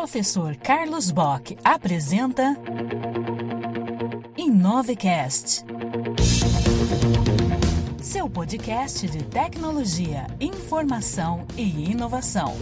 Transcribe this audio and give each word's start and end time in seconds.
Professor 0.00 0.56
Carlos 0.56 1.10
Bock 1.10 1.58
apresenta 1.62 2.56
Inovecast. 4.34 5.62
Seu 8.00 8.26
podcast 8.30 9.06
de 9.06 9.22
tecnologia, 9.24 10.26
informação 10.40 11.46
e 11.54 11.90
inovação. 11.90 12.54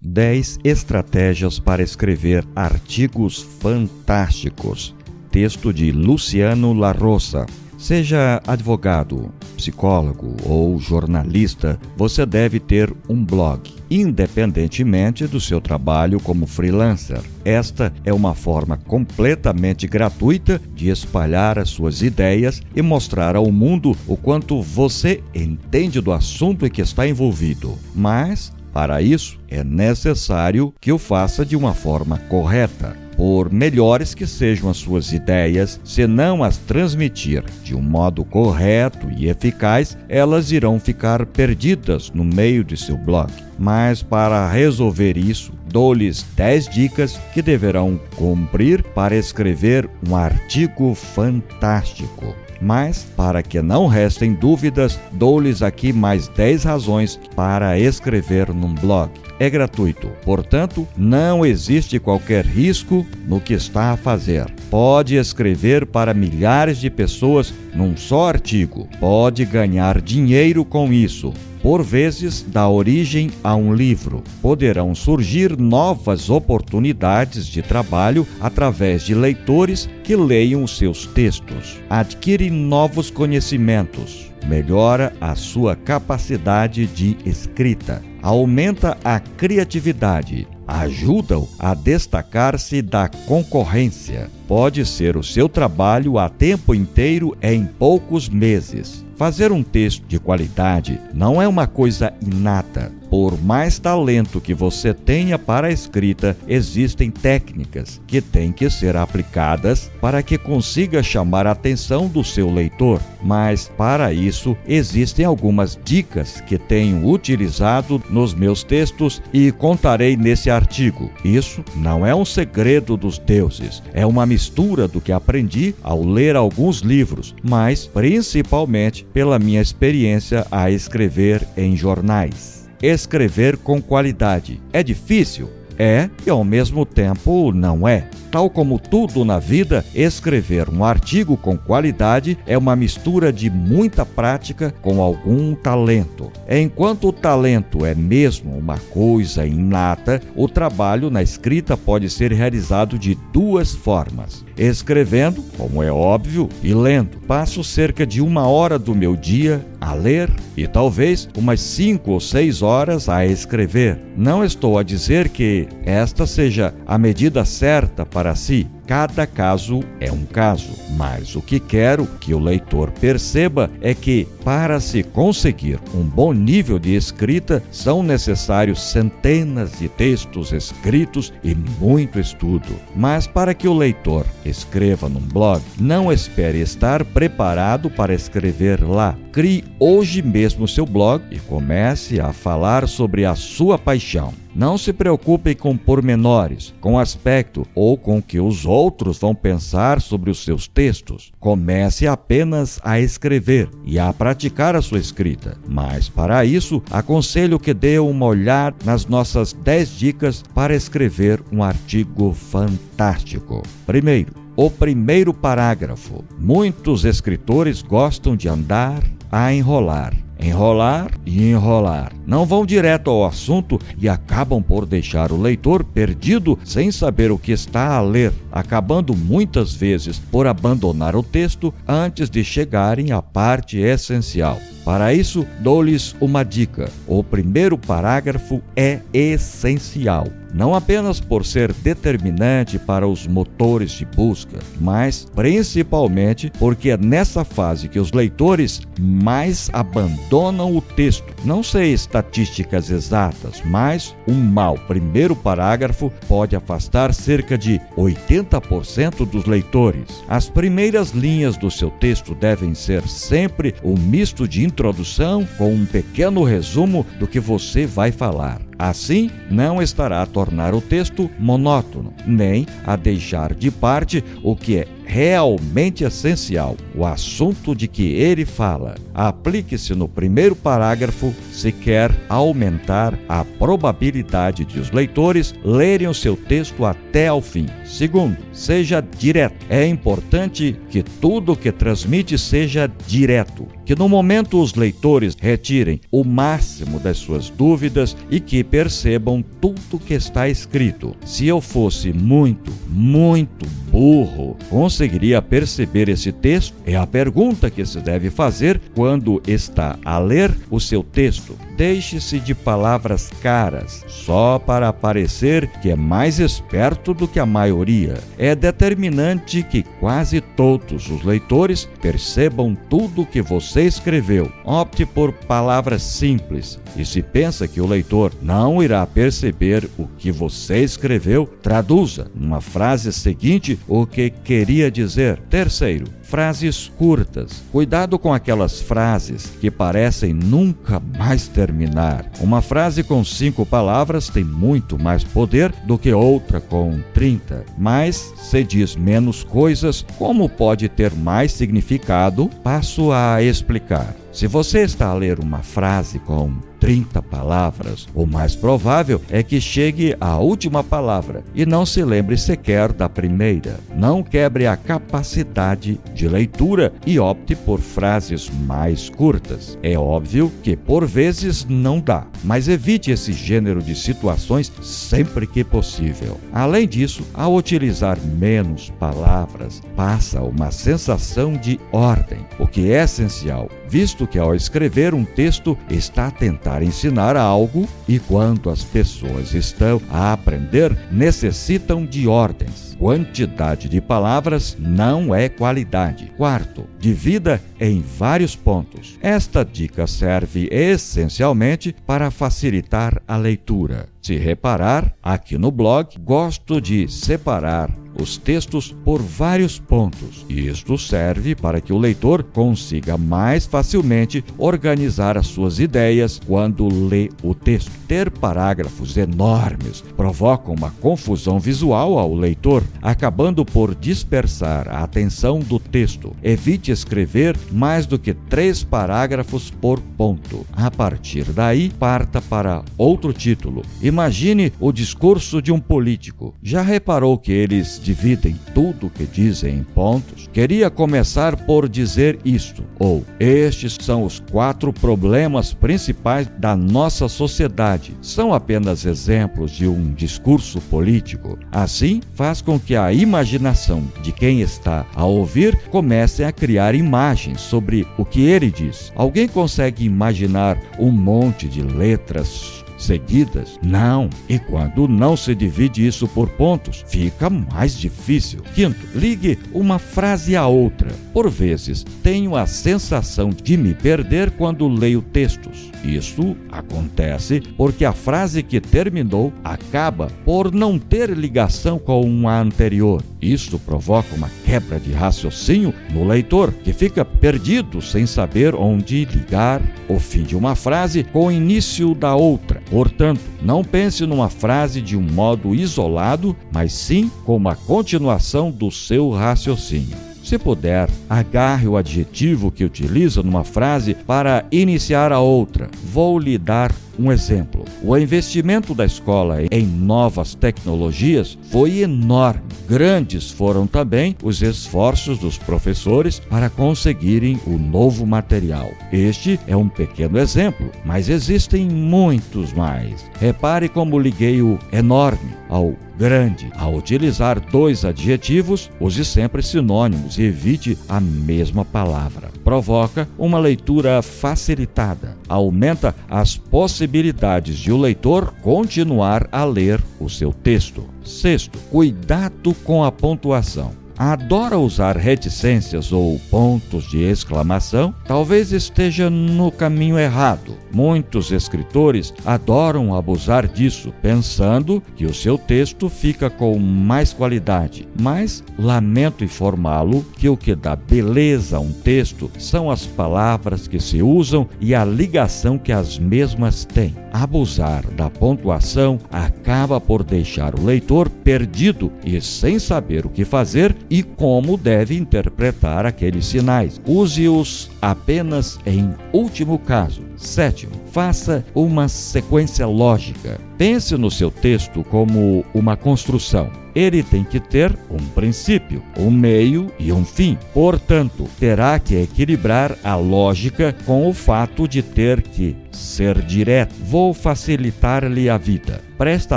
Dez 0.00 0.60
estratégias 0.62 1.58
para 1.58 1.82
escrever 1.82 2.46
artigos 2.54 3.42
fantásticos. 3.42 4.94
Texto 5.28 5.72
de 5.72 5.90
Luciano 5.90 6.72
Larrosa. 6.72 7.46
Seja 7.76 8.40
advogado, 8.46 9.34
psicólogo 9.62 10.36
ou 10.44 10.76
jornalista, 10.80 11.78
você 11.96 12.26
deve 12.26 12.58
ter 12.58 12.92
um 13.08 13.24
blog, 13.24 13.70
independentemente 13.88 15.26
do 15.28 15.40
seu 15.40 15.60
trabalho 15.60 16.18
como 16.18 16.46
freelancer. 16.46 17.20
Esta 17.44 17.92
é 18.04 18.12
uma 18.12 18.34
forma 18.34 18.76
completamente 18.76 19.86
gratuita 19.86 20.60
de 20.74 20.88
espalhar 20.88 21.60
as 21.60 21.68
suas 21.68 22.02
ideias 22.02 22.60
e 22.74 22.82
mostrar 22.82 23.36
ao 23.36 23.50
mundo 23.52 23.96
o 24.08 24.16
quanto 24.16 24.60
você 24.60 25.22
entende 25.32 26.00
do 26.00 26.10
assunto 26.10 26.66
em 26.66 26.70
que 26.70 26.82
está 26.82 27.06
envolvido. 27.06 27.78
Mas, 27.94 28.52
para 28.72 29.00
isso, 29.00 29.38
é 29.48 29.62
necessário 29.62 30.74
que 30.80 30.90
o 30.90 30.98
faça 30.98 31.46
de 31.46 31.56
uma 31.56 31.72
forma 31.72 32.18
correta 32.18 33.01
por 33.16 33.52
melhores 33.52 34.14
que 34.14 34.26
sejam 34.26 34.70
as 34.70 34.78
suas 34.78 35.12
ideias, 35.12 35.80
se 35.84 36.06
não 36.06 36.42
as 36.42 36.56
transmitir 36.56 37.44
de 37.62 37.74
um 37.74 37.82
modo 37.82 38.24
correto 38.24 39.08
e 39.16 39.28
eficaz, 39.28 39.96
elas 40.08 40.52
irão 40.52 40.78
ficar 40.78 41.24
perdidas 41.26 42.10
no 42.12 42.24
meio 42.24 42.64
de 42.64 42.76
seu 42.76 42.96
blog. 42.96 43.30
Mas 43.58 44.02
para 44.02 44.50
resolver 44.50 45.16
isso, 45.16 45.52
dou-lhes 45.68 46.24
10 46.36 46.68
dicas 46.68 47.18
que 47.32 47.40
deverão 47.40 48.00
cumprir 48.16 48.82
para 48.82 49.16
escrever 49.16 49.88
um 50.08 50.16
artigo 50.16 50.94
fantástico. 50.94 52.34
Mas, 52.60 53.04
para 53.16 53.42
que 53.42 53.60
não 53.60 53.88
restem 53.88 54.34
dúvidas, 54.34 54.98
dou-lhes 55.12 55.62
aqui 55.62 55.92
mais 55.92 56.28
10 56.28 56.62
razões 56.62 57.18
para 57.34 57.76
escrever 57.76 58.54
num 58.54 58.72
blog 58.74 59.10
é 59.42 59.50
gratuito. 59.50 60.08
Portanto, 60.24 60.86
não 60.96 61.44
existe 61.44 61.98
qualquer 61.98 62.44
risco 62.44 63.04
no 63.26 63.40
que 63.40 63.54
está 63.54 63.90
a 63.90 63.96
fazer. 63.96 64.46
Pode 64.70 65.16
escrever 65.16 65.84
para 65.84 66.14
milhares 66.14 66.78
de 66.78 66.88
pessoas 66.88 67.52
num 67.74 67.96
só 67.96 68.28
artigo. 68.28 68.88
Pode 69.00 69.44
ganhar 69.44 70.00
dinheiro 70.00 70.64
com 70.64 70.92
isso 70.92 71.32
por 71.62 71.80
vezes 71.80 72.42
dá 72.42 72.68
origem 72.68 73.30
a 73.44 73.54
um 73.54 73.72
livro. 73.72 74.24
Poderão 74.42 74.96
surgir 74.96 75.56
novas 75.56 76.28
oportunidades 76.28 77.46
de 77.46 77.62
trabalho 77.62 78.26
através 78.40 79.04
de 79.04 79.14
leitores 79.14 79.88
que 80.02 80.16
leiam 80.16 80.66
seus 80.66 81.06
textos. 81.06 81.80
Adquire 81.88 82.50
novos 82.50 83.12
conhecimentos 83.12 84.32
melhora 84.46 85.12
a 85.20 85.34
sua 85.34 85.76
capacidade 85.76 86.86
de 86.86 87.16
escrita, 87.24 88.02
aumenta 88.22 88.96
a 89.02 89.18
criatividade, 89.18 90.46
ajuda-o 90.66 91.48
a 91.58 91.74
destacar-se 91.74 92.80
da 92.80 93.08
concorrência. 93.08 94.30
Pode 94.46 94.86
ser 94.86 95.16
o 95.16 95.22
seu 95.22 95.48
trabalho 95.48 96.18
a 96.18 96.28
tempo 96.28 96.74
inteiro 96.74 97.36
em 97.42 97.66
poucos 97.66 98.28
meses. 98.28 99.04
Fazer 99.16 99.50
um 99.50 99.62
texto 99.62 100.06
de 100.06 100.18
qualidade 100.18 101.00
não 101.12 101.42
é 101.42 101.48
uma 101.48 101.66
coisa 101.66 102.14
inata. 102.24 103.01
Por 103.12 103.38
mais 103.38 103.78
talento 103.78 104.40
que 104.40 104.54
você 104.54 104.94
tenha 104.94 105.38
para 105.38 105.66
a 105.66 105.70
escrita, 105.70 106.34
existem 106.48 107.10
técnicas 107.10 108.00
que 108.06 108.22
têm 108.22 108.50
que 108.50 108.70
ser 108.70 108.96
aplicadas 108.96 109.92
para 110.00 110.22
que 110.22 110.38
consiga 110.38 111.02
chamar 111.02 111.46
a 111.46 111.50
atenção 111.50 112.08
do 112.08 112.24
seu 112.24 112.50
leitor. 112.50 113.02
Mas, 113.22 113.70
para 113.76 114.14
isso, 114.14 114.56
existem 114.66 115.26
algumas 115.26 115.78
dicas 115.84 116.40
que 116.40 116.56
tenho 116.56 117.06
utilizado 117.06 118.02
nos 118.08 118.32
meus 118.32 118.64
textos 118.64 119.20
e 119.30 119.52
contarei 119.52 120.16
nesse 120.16 120.48
artigo. 120.48 121.10
Isso 121.22 121.62
não 121.76 122.06
é 122.06 122.14
um 122.14 122.24
segredo 122.24 122.96
dos 122.96 123.18
deuses, 123.18 123.82
é 123.92 124.06
uma 124.06 124.24
mistura 124.24 124.88
do 124.88 125.02
que 125.02 125.12
aprendi 125.12 125.74
ao 125.82 126.02
ler 126.02 126.34
alguns 126.34 126.78
livros, 126.78 127.34
mas 127.42 127.86
principalmente 127.86 129.04
pela 129.12 129.38
minha 129.38 129.60
experiência 129.60 130.46
a 130.50 130.70
escrever 130.70 131.46
em 131.58 131.76
jornais. 131.76 132.61
Escrever 132.82 133.56
com 133.58 133.80
qualidade 133.80 134.60
é 134.72 134.82
difícil? 134.82 135.48
É, 135.78 136.10
e 136.26 136.30
ao 136.30 136.44
mesmo 136.44 136.84
tempo 136.84 137.52
não 137.52 137.86
é. 137.86 138.08
Tal 138.30 138.50
como 138.50 138.78
tudo 138.78 139.24
na 139.24 139.38
vida, 139.38 139.84
escrever 139.94 140.68
um 140.68 140.84
artigo 140.84 141.36
com 141.36 141.56
qualidade 141.56 142.36
é 142.46 142.56
uma 142.58 142.74
mistura 142.74 143.32
de 143.32 143.48
muita 143.50 144.04
prática 144.04 144.74
com 144.82 145.00
algum 145.00 145.54
talento. 145.54 146.32
Enquanto 146.48 147.08
o 147.08 147.12
talento 147.12 147.86
é 147.86 147.94
mesmo 147.94 148.56
uma 148.56 148.78
coisa 148.78 149.46
inata, 149.46 150.20
o 150.34 150.48
trabalho 150.48 151.10
na 151.10 151.22
escrita 151.22 151.76
pode 151.76 152.08
ser 152.10 152.32
realizado 152.32 152.98
de 152.98 153.16
duas 153.32 153.74
formas: 153.74 154.44
escrevendo, 154.66 155.42
como 155.56 155.82
é 155.82 155.90
óbvio, 155.90 156.48
e 156.62 156.72
lendo. 156.74 157.18
Passo 157.26 157.62
cerca 157.64 158.06
de 158.06 158.20
uma 158.20 158.46
hora 158.46 158.78
do 158.78 158.94
meu 158.94 159.16
dia 159.16 159.64
a 159.80 159.94
ler 159.94 160.30
e 160.56 160.66
talvez 160.66 161.28
umas 161.36 161.60
cinco 161.60 162.12
ou 162.12 162.20
seis 162.20 162.62
horas 162.62 163.08
a 163.08 163.26
escrever. 163.26 163.98
Não 164.16 164.44
estou 164.44 164.78
a 164.78 164.82
dizer 164.82 165.28
que 165.28 165.68
esta 165.84 166.26
seja 166.26 166.74
a 166.86 166.98
medida 166.98 167.44
certa 167.44 168.04
para 168.04 168.34
si. 168.34 168.68
Cada 168.86 169.26
caso 169.26 169.80
é 170.00 170.12
um 170.12 170.24
caso, 170.24 170.72
mas 170.96 171.34
o 171.34 171.40
que 171.40 171.58
quero 171.58 172.04
que 172.20 172.34
o 172.34 172.38
leitor 172.38 172.90
perceba 172.90 173.70
é 173.80 173.94
que, 173.94 174.28
para 174.44 174.80
se 174.80 175.02
conseguir 175.02 175.78
um 175.94 176.02
bom 176.02 176.32
nível 176.32 176.78
de 176.78 176.94
escrita, 176.94 177.62
são 177.70 178.02
necessários 178.02 178.80
centenas 178.80 179.78
de 179.78 179.88
textos 179.88 180.52
escritos 180.52 181.32
e 181.42 181.54
muito 181.54 182.18
estudo. 182.18 182.74
Mas 182.94 183.26
para 183.26 183.54
que 183.54 183.68
o 183.68 183.74
leitor 183.74 184.26
escreva 184.44 185.08
num 185.08 185.20
blog, 185.20 185.62
não 185.78 186.12
espere 186.12 186.60
estar 186.60 187.04
preparado 187.04 187.90
para 187.90 188.14
escrever 188.14 188.82
lá. 188.82 189.16
Crie 189.32 189.64
hoje 189.78 190.20
mesmo 190.20 190.68
seu 190.68 190.84
blog 190.84 191.24
e 191.30 191.38
comece 191.38 192.20
a 192.20 192.32
falar 192.32 192.86
sobre 192.86 193.24
a 193.24 193.34
sua 193.34 193.78
paixão. 193.78 194.34
Não 194.54 194.76
se 194.76 194.92
preocupe 194.92 195.54
com 195.54 195.74
pormenores, 195.78 196.74
com 196.78 196.98
aspecto 196.98 197.66
ou 197.74 197.96
com 197.96 198.18
o 198.18 198.22
que 198.22 198.38
os 198.38 198.66
outros 198.66 199.18
vão 199.18 199.34
pensar 199.34 199.98
sobre 199.98 200.30
os 200.30 200.44
seus 200.44 200.68
textos. 200.68 201.32
Comece 201.40 202.06
apenas 202.06 202.78
a 202.84 203.00
escrever 203.00 203.70
e 203.82 203.98
a 203.98 204.12
praticar 204.12 204.31
a 204.74 204.82
sua 204.82 204.98
escrita. 204.98 205.56
Mas 205.66 206.08
para 206.08 206.44
isso, 206.44 206.82
aconselho 206.90 207.58
que 207.58 207.72
dê 207.74 207.98
uma 207.98 208.26
olhada 208.26 208.76
nas 208.84 209.06
nossas 209.06 209.52
10 209.52 209.98
dicas 209.98 210.42
para 210.54 210.74
escrever 210.74 211.42
um 211.52 211.62
artigo 211.62 212.32
fantástico. 212.32 213.62
Primeiro, 213.86 214.32
o 214.56 214.70
primeiro 214.70 215.32
parágrafo. 215.32 216.24
Muitos 216.38 217.04
escritores 217.04 217.82
gostam 217.82 218.36
de 218.36 218.48
andar 218.48 219.02
a 219.30 219.52
enrolar 219.52 220.14
enrolar 220.42 221.10
e 221.24 221.50
enrolar. 221.50 222.12
Não 222.26 222.44
vão 222.44 222.66
direto 222.66 223.10
ao 223.10 223.24
assunto 223.24 223.78
e 223.98 224.08
acabam 224.08 224.62
por 224.62 224.84
deixar 224.84 225.32
o 225.32 225.40
leitor 225.40 225.84
perdido 225.84 226.58
sem 226.64 226.90
saber 226.90 227.30
o 227.30 227.38
que 227.38 227.52
está 227.52 227.94
a 227.96 228.00
ler, 228.00 228.32
acabando 228.50 229.16
muitas 229.16 229.74
vezes 229.74 230.18
por 230.18 230.46
abandonar 230.46 231.14
o 231.14 231.22
texto 231.22 231.72
antes 231.86 232.28
de 232.28 232.44
chegarem 232.44 233.12
à 233.12 233.22
parte 233.22 233.78
essencial. 233.78 234.58
Para 234.84 235.14
isso, 235.14 235.46
dou-lhes 235.60 236.14
uma 236.20 236.44
dica: 236.44 236.90
o 237.06 237.22
primeiro 237.22 237.78
parágrafo 237.78 238.62
é 238.76 239.00
essencial 239.12 240.26
não 240.52 240.74
apenas 240.74 241.18
por 241.18 241.46
ser 241.46 241.72
determinante 241.72 242.78
para 242.78 243.06
os 243.06 243.26
motores 243.26 243.92
de 243.92 244.04
busca, 244.04 244.58
mas 244.80 245.26
principalmente 245.34 246.52
porque 246.58 246.90
é 246.90 246.96
nessa 246.96 247.44
fase 247.44 247.88
que 247.88 247.98
os 247.98 248.12
leitores 248.12 248.82
mais 249.00 249.70
abandonam 249.72 250.76
o 250.76 250.80
texto. 250.80 251.24
Não 251.44 251.62
sei 251.62 251.92
estatísticas 251.92 252.90
exatas, 252.90 253.62
mas 253.64 254.14
um 254.28 254.34
mau 254.34 254.76
primeiro 254.76 255.34
parágrafo 255.34 256.12
pode 256.28 256.54
afastar 256.54 257.14
cerca 257.14 257.56
de 257.56 257.80
80% 257.96 259.26
dos 259.28 259.46
leitores. 259.46 260.22
As 260.28 260.48
primeiras 260.50 261.10
linhas 261.10 261.56
do 261.56 261.70
seu 261.70 261.90
texto 261.90 262.34
devem 262.34 262.74
ser 262.74 263.06
sempre 263.08 263.74
um 263.82 263.96
misto 263.96 264.46
de 264.46 264.62
introdução 264.72 265.46
com 265.58 265.72
um 265.72 265.84
pequeno 265.84 266.42
resumo 266.42 267.06
do 267.18 267.26
que 267.28 267.38
você 267.38 267.84
vai 267.84 268.10
falar. 268.10 268.71
Assim, 268.82 269.30
não 269.48 269.80
estará 269.80 270.22
a 270.22 270.26
tornar 270.26 270.74
o 270.74 270.80
texto 270.80 271.30
monótono, 271.38 272.12
nem 272.26 272.66
a 272.84 272.96
deixar 272.96 273.54
de 273.54 273.70
parte 273.70 274.24
o 274.42 274.56
que 274.56 274.78
é 274.78 274.88
realmente 275.04 276.04
essencial, 276.04 276.74
o 276.94 277.04
assunto 277.04 277.74
de 277.74 277.86
que 277.86 278.14
ele 278.14 278.46
fala, 278.46 278.94
aplique-se 279.14 279.94
no 279.94 280.08
primeiro 280.08 280.56
parágrafo 280.56 281.34
se 281.52 281.70
quer 281.70 282.10
aumentar 282.30 283.18
a 283.28 283.44
probabilidade 283.44 284.64
de 284.64 284.80
os 284.80 284.90
leitores 284.90 285.54
lerem 285.62 286.08
o 286.08 286.14
seu 286.14 286.34
texto 286.34 286.84
até 286.84 287.28
ao 287.28 287.42
fim. 287.42 287.66
Segundo, 287.84 288.38
seja 288.52 289.04
direto. 289.18 289.66
É 289.68 289.86
importante 289.86 290.76
que 290.88 291.02
tudo 291.02 291.56
que 291.56 291.70
transmite 291.70 292.38
seja 292.38 292.90
direto, 293.06 293.68
que 293.84 293.94
no 293.94 294.08
momento 294.08 294.60
os 294.62 294.74
leitores 294.74 295.36
retirem 295.38 296.00
o 296.10 296.24
máximo 296.24 296.98
das 296.98 297.18
suas 297.18 297.50
dúvidas 297.50 298.16
e 298.30 298.40
que 298.40 298.64
percebam 298.72 299.44
tudo 299.60 299.98
que 299.98 300.14
está 300.14 300.48
escrito. 300.48 301.14
Se 301.26 301.46
eu 301.46 301.60
fosse 301.60 302.10
muito, 302.10 302.72
muito 302.88 303.66
burro, 303.92 304.56
conseguiria 304.70 305.42
perceber 305.42 306.08
esse 306.08 306.32
texto? 306.32 306.74
É 306.86 306.96
a 306.96 307.06
pergunta 307.06 307.70
que 307.70 307.84
se 307.84 308.00
deve 308.00 308.30
fazer 308.30 308.80
quando 308.94 309.42
está 309.46 309.98
a 310.02 310.18
ler 310.18 310.50
o 310.70 310.80
seu 310.80 311.02
texto. 311.02 311.58
Deixe-se 311.76 312.40
de 312.40 312.54
palavras 312.54 313.28
caras, 313.42 314.04
só 314.08 314.58
para 314.58 314.92
parecer 314.92 315.66
que 315.82 315.90
é 315.90 315.96
mais 315.96 316.38
esperto 316.38 317.12
do 317.12 317.28
que 317.28 317.38
a 317.38 317.44
maioria. 317.44 318.18
É 318.38 318.54
determinante 318.54 319.62
que 319.62 319.82
quase 320.00 320.40
todos 320.40 321.10
os 321.10 321.22
leitores 321.22 321.88
percebam 322.00 322.74
tudo 322.88 323.22
o 323.22 323.26
que 323.26 323.42
você 323.42 323.82
escreveu. 323.82 324.50
Opte 324.64 325.04
por 325.04 325.32
palavras 325.32 326.02
simples. 326.02 326.78
E 326.96 327.04
se 327.04 327.22
pensa 327.22 327.68
que 327.68 327.80
o 327.80 327.86
leitor 327.86 328.32
não 328.40 328.82
irá 328.82 329.06
perceber 329.06 329.88
o 329.98 330.06
que 330.06 330.30
você 330.30 330.78
escreveu, 330.78 331.46
traduza 331.60 332.30
numa 332.34 332.60
frase 332.60 333.12
seguinte 333.12 333.78
o 333.86 334.06
que 334.06 334.30
queria 334.30 334.90
dizer. 334.90 335.38
Terceiro, 335.50 336.06
frases 336.22 336.90
curtas. 336.96 337.62
Cuidado 337.70 338.18
com 338.18 338.32
aquelas 338.32 338.80
frases 338.80 339.52
que 339.60 339.70
parecem 339.70 340.32
nunca 340.32 341.00
mais 341.18 341.46
terminar. 341.48 342.24
Uma 342.40 342.62
frase 342.62 343.02
com 343.02 343.24
cinco 343.24 343.66
palavras 343.66 344.28
tem 344.28 344.44
muito 344.44 344.98
mais 344.98 345.22
poder 345.22 345.72
do 345.84 345.98
que 345.98 346.12
outra 346.12 346.60
com 346.60 347.00
30. 347.12 347.64
Mas 347.76 348.32
se 348.36 348.64
diz 348.64 348.96
menos 348.96 349.44
coisas, 349.44 350.04
como 350.16 350.48
pode 350.48 350.88
ter 350.88 351.12
mais 351.12 351.52
significado? 351.52 352.48
Passo 352.62 353.12
a 353.12 353.42
explicar. 353.42 354.14
Se 354.32 354.46
você 354.46 354.80
está 354.80 355.08
a 355.08 355.14
ler 355.14 355.38
uma 355.38 355.58
frase 355.58 356.18
com 356.18 356.54
30 356.82 357.22
palavras, 357.22 358.08
o 358.12 358.26
mais 358.26 358.56
provável 358.56 359.22
é 359.30 359.40
que 359.40 359.60
chegue 359.60 360.16
à 360.20 360.38
última 360.38 360.82
palavra 360.82 361.44
e 361.54 361.64
não 361.64 361.86
se 361.86 362.02
lembre 362.02 362.36
sequer 362.36 362.92
da 362.92 363.08
primeira. 363.08 363.78
Não 363.94 364.20
quebre 364.20 364.66
a 364.66 364.76
capacidade 364.76 366.00
de 366.12 366.26
leitura 366.26 366.92
e 367.06 367.20
opte 367.20 367.54
por 367.54 367.78
frases 367.78 368.50
mais 368.66 369.08
curtas. 369.08 369.78
É 369.80 369.96
óbvio 369.96 370.50
que 370.60 370.74
por 370.74 371.06
vezes 371.06 371.64
não 371.64 372.00
dá, 372.00 372.26
mas 372.42 372.66
evite 372.66 373.12
esse 373.12 373.32
gênero 373.32 373.80
de 373.80 373.94
situações 373.94 374.72
sempre 374.82 375.46
que 375.46 375.62
possível. 375.62 376.40
Além 376.52 376.88
disso, 376.88 377.22
ao 377.32 377.54
utilizar 377.54 378.18
menos 378.20 378.90
palavras, 378.98 379.80
passa 379.94 380.42
uma 380.42 380.72
sensação 380.72 381.52
de 381.52 381.78
ordem, 381.92 382.44
o 382.58 382.66
que 382.66 382.90
é 382.90 383.04
essencial 383.04 383.68
visto 383.92 384.26
que 384.26 384.38
ao 384.38 384.54
escrever 384.54 385.12
um 385.12 385.22
texto 385.22 385.76
está 385.90 386.28
a 386.28 386.30
tentar 386.30 386.82
ensinar 386.82 387.36
algo 387.36 387.86
e 388.08 388.18
quando 388.18 388.70
as 388.70 388.82
pessoas 388.82 389.52
estão 389.52 390.00
a 390.08 390.32
aprender, 390.32 390.96
necessitam 391.10 392.06
de 392.06 392.26
ordens. 392.26 392.96
Quantidade 392.98 393.90
de 393.90 394.00
palavras 394.00 394.78
não 394.80 395.34
é 395.34 395.46
qualidade. 395.50 396.32
Quarto, 396.38 396.86
divida 396.98 397.60
em 397.78 398.00
vários 398.00 398.56
pontos. 398.56 399.18
Esta 399.20 399.62
dica 399.62 400.06
serve 400.06 400.68
essencialmente 400.70 401.94
para 402.06 402.30
facilitar 402.30 403.20
a 403.28 403.36
leitura. 403.36 404.08
Se 404.22 404.38
reparar, 404.38 405.14
aqui 405.22 405.58
no 405.58 405.70
blog, 405.70 406.16
gosto 406.18 406.80
de 406.80 407.08
separar 407.08 407.90
os 408.20 408.36
textos 408.36 408.94
por 409.04 409.20
vários 409.20 409.78
pontos. 409.78 410.44
Isto 410.48 410.98
serve 410.98 411.54
para 411.54 411.80
que 411.80 411.92
o 411.92 411.98
leitor 411.98 412.42
consiga 412.42 413.16
mais 413.16 413.66
facilmente 413.66 414.44
organizar 414.58 415.36
as 415.36 415.46
suas 415.46 415.78
ideias 415.78 416.40
quando 416.46 416.88
lê 416.88 417.30
o 417.42 417.54
texto. 417.54 417.90
Ter 418.06 418.30
parágrafos 418.30 419.16
enormes 419.16 420.02
provoca 420.16 420.70
uma 420.70 420.90
confusão 420.90 421.58
visual 421.58 422.18
ao 422.18 422.34
leitor, 422.34 422.82
acabando 423.00 423.64
por 423.64 423.94
dispersar 423.94 424.88
a 424.88 425.02
atenção 425.02 425.60
do 425.60 425.78
texto. 425.78 426.36
Evite 426.42 426.90
escrever 426.90 427.56
mais 427.70 428.06
do 428.06 428.18
que 428.18 428.34
três 428.34 428.84
parágrafos 428.84 429.70
por 429.70 430.00
ponto. 430.00 430.66
A 430.72 430.90
partir 430.90 431.44
daí, 431.44 431.90
parta 431.90 432.40
para 432.40 432.84
outro 432.98 433.32
título. 433.32 433.82
Imagine 434.02 434.72
o 434.78 434.92
discurso 434.92 435.62
de 435.62 435.72
um 435.72 435.80
político. 435.80 436.54
Já 436.62 436.82
reparou 436.82 437.38
que 437.38 437.52
eles 437.52 438.00
dividem 438.12 438.60
tudo 438.74 439.06
o 439.06 439.10
que 439.10 439.24
dizem 439.24 439.78
em 439.78 439.82
pontos? 439.82 440.46
Queria 440.52 440.90
começar 440.90 441.56
por 441.56 441.88
dizer 441.88 442.38
isto, 442.44 442.84
ou 442.98 443.24
estes 443.40 443.96
são 443.98 444.24
os 444.24 444.38
quatro 444.38 444.92
problemas 444.92 445.72
principais 445.72 446.46
da 446.58 446.76
nossa 446.76 447.26
sociedade. 447.26 448.14
São 448.20 448.52
apenas 448.52 449.06
exemplos 449.06 449.70
de 449.70 449.88
um 449.88 450.12
discurso 450.12 450.78
político. 450.82 451.58
Assim, 451.70 452.20
faz 452.34 452.60
com 452.60 452.78
que 452.78 452.94
a 452.94 453.14
imaginação 453.14 454.04
de 454.22 454.30
quem 454.30 454.60
está 454.60 455.06
a 455.14 455.24
ouvir 455.24 455.74
comece 455.90 456.44
a 456.44 456.52
criar 456.52 456.94
imagens 456.94 457.62
sobre 457.62 458.06
o 458.18 458.26
que 458.26 458.42
ele 458.42 458.70
diz. 458.70 459.10
Alguém 459.16 459.48
consegue 459.48 460.04
imaginar 460.04 460.78
um 460.98 461.10
monte 461.10 461.66
de 461.66 461.80
letras 461.80 462.81
seguidas? 463.04 463.78
Não. 463.82 464.28
E 464.48 464.58
quando 464.58 465.08
não 465.08 465.36
se 465.36 465.54
divide 465.54 466.06
isso 466.06 466.26
por 466.28 466.48
pontos, 466.50 467.04
fica 467.06 467.50
mais 467.50 467.96
difícil. 467.96 468.60
Quinto, 468.74 469.06
ligue 469.14 469.58
uma 469.72 469.98
frase 469.98 470.56
a 470.56 470.66
outra. 470.66 471.10
Por 471.32 471.50
vezes, 471.50 472.04
tenho 472.22 472.56
a 472.56 472.66
sensação 472.66 473.50
de 473.50 473.76
me 473.76 473.94
perder 473.94 474.50
quando 474.52 474.88
leio 474.88 475.22
textos. 475.22 475.90
Isso 476.04 476.56
acontece 476.70 477.62
porque 477.76 478.04
a 478.04 478.12
frase 478.12 478.62
que 478.62 478.80
terminou 478.80 479.52
acaba 479.62 480.28
por 480.44 480.72
não 480.72 480.98
ter 480.98 481.30
ligação 481.30 481.98
com 481.98 482.48
a 482.48 482.60
anterior. 482.60 483.22
Isso 483.40 483.78
provoca 483.78 484.34
uma 484.34 484.50
quebra 484.64 484.98
de 484.98 485.12
raciocínio 485.12 485.94
no 486.12 486.26
leitor, 486.26 486.72
que 486.72 486.92
fica 486.92 487.24
perdido 487.24 488.00
sem 488.00 488.26
saber 488.26 488.74
onde 488.74 489.24
ligar 489.24 489.82
o 490.08 490.18
fim 490.18 490.42
de 490.42 490.56
uma 490.56 490.74
frase 490.74 491.24
com 491.24 491.46
o 491.46 491.52
início 491.52 492.14
da 492.14 492.34
outra. 492.34 492.80
Portanto, 492.92 493.40
não 493.62 493.82
pense 493.82 494.26
numa 494.26 494.50
frase 494.50 495.00
de 495.00 495.16
um 495.16 495.22
modo 495.22 495.74
isolado, 495.74 496.54
mas 496.70 496.92
sim 496.92 497.30
como 497.42 497.70
a 497.70 497.74
continuação 497.74 498.70
do 498.70 498.90
seu 498.90 499.30
raciocínio. 499.30 500.14
Se 500.44 500.58
puder, 500.58 501.08
agarre 501.26 501.88
o 501.88 501.96
adjetivo 501.96 502.70
que 502.70 502.84
utiliza 502.84 503.42
numa 503.42 503.64
frase 503.64 504.12
para 504.12 504.66
iniciar 504.70 505.32
a 505.32 505.40
outra. 505.40 505.88
Vou 506.04 506.38
lhe 506.38 506.58
dar 506.58 506.94
um 507.18 507.32
exemplo: 507.32 507.81
o 508.04 508.16
investimento 508.16 508.94
da 508.94 509.04
escola 509.04 509.58
em 509.70 509.86
novas 509.86 510.54
tecnologias 510.54 511.56
foi 511.70 512.00
enorme. 512.00 512.62
Grandes 512.88 513.50
foram 513.50 513.86
também 513.86 514.36
os 514.42 514.60
esforços 514.60 515.38
dos 515.38 515.56
professores 515.56 516.40
para 516.40 516.68
conseguirem 516.68 517.58
o 517.66 517.78
novo 517.78 518.26
material. 518.26 518.90
Este 519.12 519.58
é 519.66 519.76
um 519.76 519.88
pequeno 519.88 520.38
exemplo, 520.38 520.90
mas 521.04 521.28
existem 521.28 521.88
muitos 521.88 522.72
mais. 522.72 523.24
Repare 523.38 523.88
como 523.88 524.18
liguei 524.18 524.60
o 524.60 524.78
enorme 524.92 525.54
ao 525.68 525.94
grande. 526.16 526.70
Ao 526.76 526.94
utilizar 526.94 527.60
dois 527.60 528.04
adjetivos, 528.04 528.90
use 529.00 529.24
sempre 529.24 529.62
sinônimos 529.62 530.38
e 530.38 530.42
evite 530.42 530.98
a 531.08 531.20
mesma 531.20 531.84
palavra. 531.84 532.50
Provoca 532.64 533.28
uma 533.38 533.58
leitura 533.58 534.22
facilitada, 534.22 535.36
aumenta 535.48 536.14
as 536.28 536.56
possibilidades 536.56 537.78
de 537.78 537.92
o 537.92 537.96
leitor 537.96 538.52
continuar 538.62 539.48
a 539.50 539.64
ler 539.64 540.00
o 540.20 540.28
seu 540.28 540.52
texto. 540.52 541.04
Sexto, 541.24 541.78
cuidado 541.90 542.74
com 542.84 543.04
a 543.04 543.12
pontuação 543.12 544.01
adora 544.16 544.78
usar 544.78 545.16
reticências 545.16 546.12
ou 546.12 546.40
pontos 546.50 547.10
de 547.10 547.22
exclamação, 547.22 548.14
talvez 548.26 548.72
esteja 548.72 549.28
no 549.30 549.70
caminho 549.70 550.18
errado. 550.18 550.76
Muitos 550.92 551.50
escritores 551.50 552.34
adoram 552.44 553.14
abusar 553.14 553.66
disso, 553.66 554.12
pensando 554.20 555.02
que 555.16 555.24
o 555.24 555.34
seu 555.34 555.56
texto 555.56 556.08
fica 556.08 556.50
com 556.50 556.78
mais 556.78 557.32
qualidade. 557.32 558.06
Mas 558.20 558.62
lamento 558.78 559.44
informá-lo 559.44 560.24
que 560.36 560.48
o 560.48 560.56
que 560.56 560.74
dá 560.74 560.94
beleza 560.94 561.76
a 561.76 561.80
um 561.80 561.92
texto 561.92 562.50
são 562.58 562.90
as 562.90 563.06
palavras 563.06 563.88
que 563.88 563.98
se 563.98 564.22
usam 564.22 564.68
e 564.80 564.94
a 564.94 565.04
ligação 565.04 565.78
que 565.78 565.92
as 565.92 566.18
mesmas 566.18 566.84
têm. 566.84 567.14
Abusar 567.32 568.04
da 568.10 568.28
pontuação 568.28 569.18
acaba 569.30 569.98
por 569.98 570.22
deixar 570.22 570.78
o 570.78 570.84
leitor 570.84 571.30
perdido 571.30 572.12
e 572.24 572.40
sem 572.40 572.78
saber 572.78 573.24
o 573.24 573.30
que 573.30 573.44
fazer 573.44 573.96
e 574.12 574.22
como 574.22 574.76
deve 574.76 575.16
interpretar 575.16 576.04
aqueles 576.04 576.44
sinais. 576.44 577.00
Use-os 577.06 577.90
apenas 578.02 578.78
em 578.84 579.10
último 579.32 579.78
caso. 579.78 580.22
Sétimo, 580.36 580.92
faça 581.10 581.64
uma 581.74 582.08
sequência 582.08 582.86
lógica. 582.86 583.58
Pense 583.78 584.14
no 584.18 584.30
seu 584.30 584.50
texto 584.50 585.02
como 585.04 585.64
uma 585.72 585.96
construção. 585.96 586.81
Ele 586.94 587.22
tem 587.22 587.44
que 587.44 587.58
ter 587.58 587.96
um 588.10 588.24
princípio, 588.34 589.02
um 589.18 589.30
meio 589.30 589.90
e 589.98 590.12
um 590.12 590.24
fim. 590.24 590.58
Portanto, 590.74 591.48
terá 591.58 591.98
que 591.98 592.16
equilibrar 592.16 592.96
a 593.02 593.16
lógica 593.16 593.94
com 594.04 594.28
o 594.28 594.32
fato 594.32 594.86
de 594.86 595.02
ter 595.02 595.42
que 595.42 595.76
ser 595.90 596.40
direto. 596.42 596.94
Vou 597.04 597.32
facilitar-lhe 597.34 598.48
a 598.48 598.56
vida. 598.56 599.00
Presta 599.18 599.56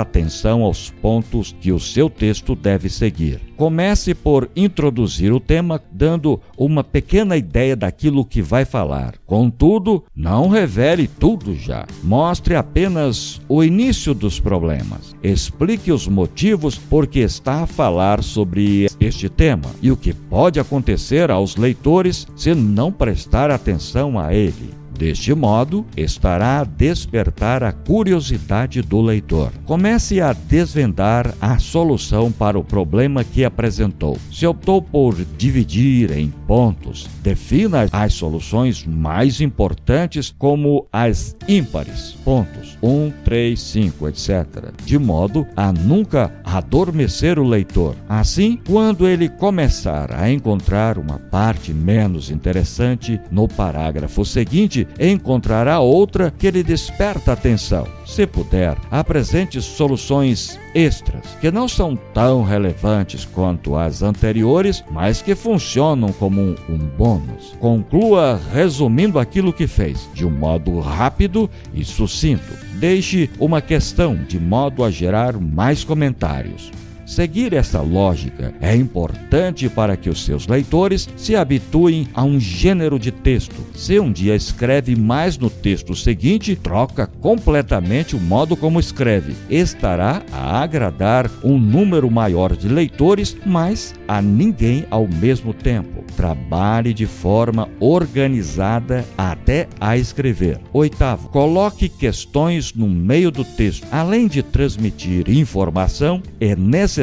atenção 0.00 0.62
aos 0.62 0.90
pontos 0.90 1.54
que 1.60 1.72
o 1.72 1.80
seu 1.80 2.08
texto 2.08 2.54
deve 2.54 2.88
seguir. 2.88 3.40
Comece 3.56 4.14
por 4.14 4.48
introduzir 4.54 5.32
o 5.32 5.40
tema, 5.40 5.82
dando 5.90 6.40
uma 6.56 6.84
pequena 6.84 7.36
ideia 7.36 7.74
daquilo 7.74 8.24
que 8.24 8.40
vai 8.40 8.64
falar. 8.64 9.14
Contudo, 9.26 10.04
não 10.14 10.48
revele 10.48 11.08
tudo 11.08 11.54
já. 11.54 11.84
Mostre 12.04 12.54
apenas 12.54 13.40
o 13.48 13.64
início 13.64 14.14
dos 14.14 14.38
problemas. 14.38 15.16
Explique 15.22 15.90
os 15.90 16.06
motivos 16.06 16.76
por 16.78 17.06
que 17.06 17.25
está 17.26 17.64
a 17.64 17.66
falar 17.66 18.22
sobre 18.22 18.86
este 18.98 19.28
tema 19.28 19.70
e 19.82 19.90
o 19.90 19.96
que 19.96 20.14
pode 20.14 20.58
acontecer 20.58 21.30
aos 21.30 21.56
leitores 21.56 22.26
se 22.34 22.54
não 22.54 22.90
prestar 22.90 23.50
atenção 23.50 24.18
a 24.18 24.32
ele. 24.32 24.85
Deste 24.98 25.34
modo, 25.34 25.84
estará 25.96 26.60
a 26.60 26.64
despertar 26.64 27.62
a 27.62 27.72
curiosidade 27.72 28.80
do 28.80 29.00
leitor. 29.00 29.52
Comece 29.64 30.20
a 30.20 30.32
desvendar 30.32 31.34
a 31.40 31.58
solução 31.58 32.32
para 32.32 32.58
o 32.58 32.64
problema 32.64 33.22
que 33.22 33.44
apresentou. 33.44 34.16
Se 34.32 34.46
optou 34.46 34.80
por 34.80 35.14
dividir 35.36 36.10
em 36.10 36.28
pontos, 36.46 37.06
defina 37.22 37.88
as 37.92 38.14
soluções 38.14 38.84
mais 38.86 39.40
importantes 39.40 40.34
como 40.38 40.86
as 40.92 41.36
ímpares, 41.46 42.16
pontos 42.24 42.76
1, 42.82 43.12
3, 43.24 43.60
5, 43.60 44.08
etc., 44.08 44.46
de 44.84 44.98
modo 44.98 45.46
a 45.56 45.72
nunca 45.72 46.32
adormecer 46.44 47.38
o 47.38 47.46
leitor. 47.46 47.96
Assim, 48.08 48.58
quando 48.66 49.06
ele 49.06 49.28
começar 49.28 50.12
a 50.12 50.30
encontrar 50.30 50.98
uma 50.98 51.18
parte 51.18 51.72
menos 51.72 52.30
interessante 52.30 53.20
no 53.30 53.48
parágrafo 53.48 54.24
seguinte, 54.24 54.85
encontrará 54.98 55.80
outra 55.80 56.32
que 56.36 56.50
lhe 56.50 56.62
desperta 56.62 57.32
atenção. 57.32 57.86
Se 58.04 58.26
puder, 58.26 58.76
apresente 58.90 59.60
soluções 59.60 60.58
extras, 60.74 61.36
que 61.40 61.50
não 61.50 61.68
são 61.68 61.96
tão 62.14 62.42
relevantes 62.42 63.24
quanto 63.24 63.76
as 63.76 64.02
anteriores, 64.02 64.84
mas 64.90 65.20
que 65.20 65.34
funcionam 65.34 66.12
como 66.12 66.40
um, 66.40 66.56
um 66.68 66.78
bônus. 66.78 67.54
Conclua 67.58 68.40
resumindo 68.52 69.18
aquilo 69.18 69.52
que 69.52 69.66
fez, 69.66 70.08
de 70.14 70.24
um 70.24 70.30
modo 70.30 70.78
rápido 70.80 71.50
e 71.74 71.84
sucinto. 71.84 72.54
Deixe 72.74 73.28
uma 73.38 73.60
questão 73.60 74.14
de 74.14 74.38
modo 74.38 74.84
a 74.84 74.90
gerar 74.90 75.38
mais 75.38 75.82
comentários. 75.82 76.70
Seguir 77.06 77.52
essa 77.52 77.80
lógica 77.80 78.52
é 78.60 78.74
importante 78.74 79.68
para 79.68 79.96
que 79.96 80.10
os 80.10 80.24
seus 80.24 80.48
leitores 80.48 81.08
se 81.16 81.36
habituem 81.36 82.08
a 82.12 82.24
um 82.24 82.40
gênero 82.40 82.98
de 82.98 83.12
texto. 83.12 83.54
Se 83.76 84.00
um 84.00 84.10
dia 84.10 84.34
escreve 84.34 84.96
mais 84.96 85.38
no 85.38 85.48
texto 85.48 85.94
seguinte, 85.94 86.56
troca 86.56 87.06
completamente 87.06 88.16
o 88.16 88.20
modo 88.20 88.56
como 88.56 88.80
escreve. 88.80 89.36
Estará 89.48 90.20
a 90.32 90.60
agradar 90.60 91.30
um 91.44 91.56
número 91.56 92.10
maior 92.10 92.56
de 92.56 92.68
leitores, 92.68 93.36
mas 93.46 93.94
a 94.08 94.20
ninguém 94.20 94.84
ao 94.90 95.06
mesmo 95.06 95.54
tempo. 95.54 96.04
Trabalhe 96.16 96.92
de 96.92 97.06
forma 97.06 97.68
organizada 97.78 99.04
até 99.16 99.68
a 99.78 99.96
escrever. 99.96 100.58
Oitavo, 100.72 101.28
coloque 101.28 101.88
questões 101.88 102.74
no 102.74 102.88
meio 102.88 103.30
do 103.30 103.44
texto. 103.44 103.86
Além 103.92 104.26
de 104.26 104.42
transmitir 104.42 105.30
informação, 105.30 106.20
é 106.40 106.56
necessário 106.56 106.95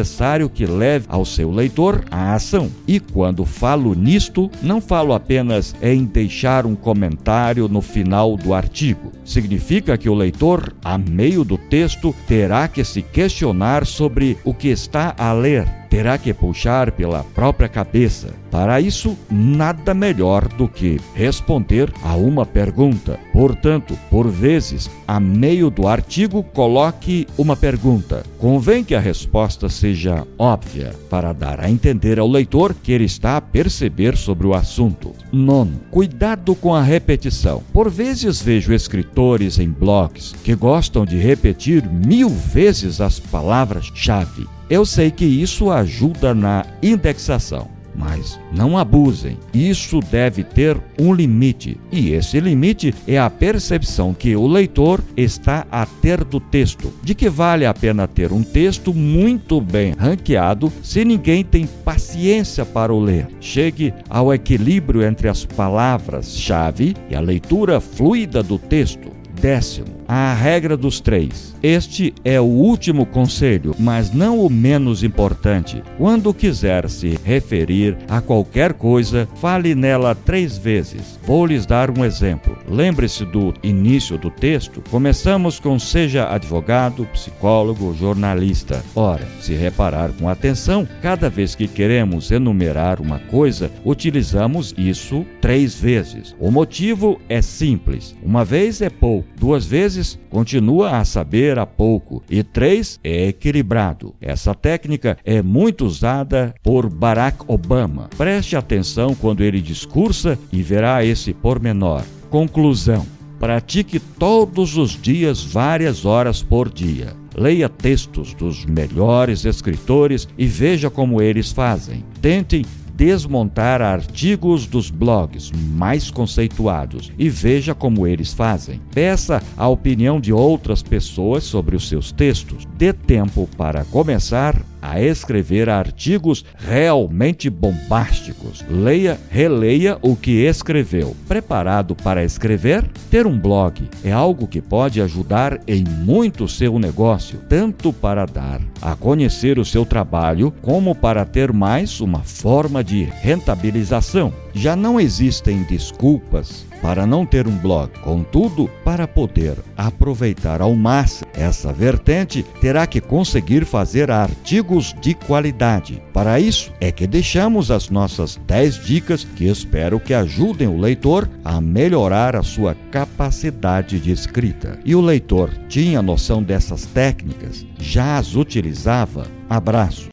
que 0.50 0.66
leve 0.66 1.06
ao 1.10 1.26
seu 1.26 1.52
leitor 1.52 2.04
a 2.10 2.34
ação. 2.34 2.70
E 2.88 3.00
quando 3.00 3.46
falo 3.46 3.94
nisto, 3.94 4.50
não 4.62 4.82
falo 4.82 5.14
apenas 5.14 5.76
em 5.82 6.06
deixar 6.06 6.66
um 6.66 6.76
comentário 6.76 7.68
no 7.68 7.82
final 7.82 8.36
do 8.36 8.54
artigo. 8.54 9.12
Significa 9.24 9.98
que 9.98 10.10
o 10.10 10.14
leitor, 10.14 10.74
a 10.84 10.98
meio 10.98 11.44
do 11.44 11.58
texto, 11.58 12.16
terá 12.28 12.68
que 12.68 12.84
se 12.84 13.02
questionar 13.02 13.86
sobre 13.86 14.38
o 14.44 14.54
que 14.54 14.70
está 14.70 15.14
a 15.18 15.32
ler 15.34 15.83
terá 15.94 16.18
que 16.18 16.34
puxar 16.34 16.92
pela 16.92 17.24
própria 17.24 17.70
cabeça. 17.70 18.34
Para 18.50 18.82
isso, 18.82 19.16
nada 19.30 19.94
melhor 19.94 20.48
do 20.48 20.68
que 20.68 21.00
responder 21.14 21.94
a 22.04 22.16
uma 22.16 22.48
pergunta. 22.48 23.20
Portanto, 23.32 23.96
por 24.10 24.28
vezes, 24.28 24.90
a 25.08 25.20
meio 25.20 25.70
do 25.70 25.88
artigo, 25.88 26.42
coloque 26.42 27.28
uma 27.38 27.56
pergunta. 27.56 28.24
Convém 28.40 28.84
que 28.84 28.96
a 28.96 29.00
resposta 29.00 29.70
seja 29.70 30.26
óbvia, 30.36 30.96
para 31.12 31.32
dar 31.32 31.60
a 31.60 31.70
entender 31.70 32.18
ao 32.18 32.28
leitor 32.28 32.74
que 32.74 32.92
ele 32.92 33.06
está 33.06 33.38
a 33.38 33.42
perceber 33.42 34.18
sobre 34.18 34.48
o 34.48 34.56
assunto. 34.56 35.14
Nono, 35.32 35.80
cuidado 35.92 36.56
com 36.56 36.74
a 36.74 36.82
repetição. 36.82 37.62
Por 37.72 37.88
vezes 37.88 38.42
vejo 38.42 38.74
escritores 38.74 39.60
em 39.60 39.70
blogs 39.70 40.34
que 40.44 40.56
gostam 40.56 41.06
de 41.06 41.18
repetir 41.18 41.88
mil 41.88 42.30
vezes 42.30 43.00
as 43.00 43.20
palavras-chave. 43.20 44.48
Eu 44.74 44.88
sei 44.88 45.12
que 45.12 45.24
isso 45.24 45.70
ajuda 45.70 46.34
na 46.34 46.66
indexação, 46.82 47.68
mas 47.96 48.40
não 48.52 48.76
abusem. 48.76 49.38
Isso 49.54 50.00
deve 50.00 50.44
ter 50.44 50.82
um 51.00 51.14
limite, 51.14 51.78
e 51.92 52.10
esse 52.10 52.40
limite 52.40 52.92
é 53.08 53.20
a 53.20 53.30
percepção 53.30 54.16
que 54.16 54.36
o 54.36 54.48
leitor 54.48 55.00
está 55.16 55.68
a 55.72 55.86
ter 55.86 56.24
do 56.24 56.40
texto, 56.40 56.92
de 57.04 57.14
que 57.14 57.30
vale 57.30 57.68
a 57.68 57.74
pena 57.76 58.08
ter 58.08 58.34
um 58.34 58.42
texto 58.42 58.96
muito 58.96 59.62
bem 59.62 59.94
ranqueado 59.96 60.74
se 60.82 61.06
ninguém 61.06 61.44
tem 61.44 61.68
paciência 61.68 62.66
para 62.66 62.92
o 62.92 63.00
ler. 63.00 63.28
Chegue 63.40 63.94
ao 64.10 64.34
equilíbrio 64.34 65.04
entre 65.04 65.30
as 65.30 65.46
palavras-chave 65.46 66.96
e 67.12 67.16
a 67.16 67.20
leitura 67.20 67.80
fluida 67.80 68.42
do 68.42 68.58
texto. 68.58 69.12
Décimo, 69.40 70.03
a 70.16 70.32
regra 70.32 70.78
dos 70.78 71.00
três. 71.00 71.56
Este 71.64 72.14
é 72.24 72.40
o 72.40 72.44
último 72.44 73.04
conselho, 73.04 73.76
mas 73.80 74.14
não 74.14 74.42
o 74.42 74.48
menos 74.48 75.04
importante. 75.04 75.82
Quando 75.98 76.32
quiser 76.32 76.88
se 76.88 77.18
referir 77.24 77.98
a 78.08 78.22
qualquer 78.22 78.74
coisa, 78.74 79.28
fale 79.38 79.74
nela 79.74 80.14
três 80.14 80.56
vezes. 80.56 81.18
Vou 81.26 81.48
lhes 81.48 81.66
dar 81.66 81.90
um 81.90 82.06
exemplo. 82.06 82.56
Lembre-se 82.70 83.26
do 83.26 83.56
início 83.64 84.16
do 84.16 84.30
texto. 84.30 84.84
Começamos 84.92 85.60
com 85.60 85.80
seja 85.80 86.30
advogado, 86.30 87.08
psicólogo, 87.12 87.96
jornalista. 87.96 88.84
Ora, 88.96 89.28
se 89.42 89.56
reparar 89.56 90.12
com 90.12 90.30
atenção, 90.30 90.88
cada 91.02 91.28
vez 91.28 91.56
que 91.56 91.68
queremos 91.68 92.30
enumerar 92.30 93.02
uma 93.02 93.18
coisa, 93.18 93.72
utilizamos 93.84 94.76
isso 94.78 95.26
três 95.42 95.74
vezes. 95.74 96.36
O 96.40 96.52
motivo 96.52 97.20
é 97.28 97.42
simples. 97.42 98.16
Uma 98.22 98.46
vez 98.46 98.80
é 98.80 98.92
pouco 98.92 99.28
duas 99.40 99.66
vezes, 99.66 100.03
continua 100.30 100.98
a 100.98 101.06
saber 101.06 101.58
há 101.60 101.66
pouco, 101.66 102.24
e 102.30 102.44
três 102.44 103.00
é 103.04 103.28
equilibrado. 103.28 104.14
Essa 104.22 104.54
técnica 104.54 105.18
é 105.24 105.42
muito 105.42 105.86
usada 105.86 106.54
por 106.64 106.90
Barack 106.90 107.44
Obama. 107.48 108.10
Preste 108.18 108.56
atenção 108.56 109.16
quando 109.16 109.42
ele 109.42 109.62
discursa 109.62 110.38
e 110.52 110.62
verá 110.62 111.04
esse 111.04 111.34
pormenor. 111.34 112.04
Conclusão: 112.30 113.06
pratique 113.40 114.00
todos 114.00 114.78
os 114.78 114.92
dias 114.92 115.44
várias 115.44 116.06
horas 116.06 116.42
por 116.42 116.72
dia. 116.72 117.14
Leia 117.36 117.68
textos 117.68 118.34
dos 118.34 118.64
melhores 118.66 119.44
escritores 119.44 120.28
e 120.38 120.46
veja 120.46 120.90
como 120.90 121.22
eles 121.22 121.52
fazem. 121.52 122.06
Tente 122.22 122.64
desmontar 122.96 123.82
artigos 123.82 124.68
dos 124.68 124.90
blogs 124.90 125.52
mais 125.52 126.12
conceituados 126.12 127.12
e 127.18 127.30
veja 127.30 127.74
como 127.74 128.06
eles 128.06 128.34
fazem. 128.34 128.80
Peça 128.94 129.42
a 129.58 129.68
opinião 129.68 130.20
de 130.20 130.32
outras 130.32 130.84
pessoas 130.84 131.44
sobre 131.44 131.76
os 131.76 131.90
seus 131.90 132.12
textos. 132.12 132.68
Dê 132.78 132.94
tempo 132.94 133.50
para 133.58 133.84
começar 133.86 134.62
a 134.84 135.02
escrever 135.02 135.70
artigos 135.70 136.44
realmente 136.58 137.50
bombásticos. 137.50 138.66
Leia, 138.70 139.18
releia 139.30 139.98
o 140.02 140.14
que 140.14 140.44
escreveu. 140.44 141.16
Preparado 141.26 141.96
para 141.96 142.26
escrever? 142.26 142.86
Ter 143.10 143.26
um 143.26 143.40
blog 143.40 143.90
é 144.04 144.12
algo 144.12 144.46
que 144.46 144.62
pode 144.62 145.02
ajudar 145.02 145.62
em 145.66 145.86
muito 145.86 146.50
seu 146.50 146.78
negócio, 146.78 147.40
tanto 147.48 147.94
para 147.94 148.26
dar 148.26 148.60
a 148.82 148.94
conhecer 148.94 149.58
o 149.58 149.64
seu 149.64 149.86
trabalho, 149.86 150.54
como 150.62 150.94
para 150.94 151.24
ter 151.24 151.54
mais 151.54 152.02
uma 152.02 152.20
forma 152.20 152.84
de 152.84 153.04
rentabilização. 153.04 154.34
Já 154.54 154.76
não 154.76 155.00
existem 155.00 155.64
desculpas 155.64 156.66
para 156.84 157.08
não 157.08 157.26
ter 157.26 157.48
um 157.48 157.58
blog. 157.58 157.98
Contudo, 158.02 158.70
para 158.84 159.08
poder 159.08 159.56
aproveitar 159.78 160.62
ao 160.62 160.76
máximo 160.76 161.32
essa 161.34 161.72
vertente, 161.72 162.44
terá 162.60 162.86
que 162.86 163.00
conseguir 163.00 163.66
fazer 163.66 164.12
artigos 164.12 164.94
de 165.02 165.14
qualidade. 165.14 166.04
Para 166.12 166.42
isso, 166.42 166.74
é 166.82 166.92
que 166.92 167.08
deixamos 167.08 167.72
as 167.72 167.90
nossas 167.90 168.36
10 168.46 168.84
dicas 168.84 169.24
que 169.24 169.46
espero 169.46 169.98
que 169.98 170.14
ajudem 170.14 170.68
o 170.68 170.78
leitor 170.78 171.30
a 171.46 171.62
melhorar 171.62 172.36
a 172.36 172.44
sua 172.44 172.76
capacidade 172.92 173.98
de 173.98 174.12
escrita. 174.12 174.78
E 174.84 174.94
o 174.94 175.00
leitor 175.00 175.52
tinha 175.70 176.02
noção 176.02 176.44
dessas 176.44 176.86
técnicas? 176.86 177.66
Já 177.80 178.18
as 178.18 178.36
utilizava? 178.36 179.26
Abraço. 179.50 180.13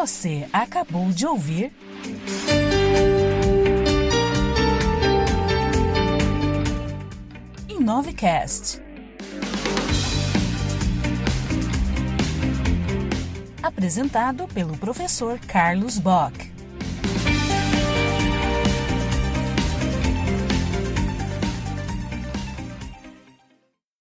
Você 0.00 0.48
acabou 0.50 1.10
de 1.10 1.26
ouvir. 1.26 1.70
Inovecast. 7.68 8.80
Apresentado 13.62 14.48
pelo 14.48 14.74
professor 14.78 15.38
Carlos 15.40 15.98
Bock. 15.98 16.49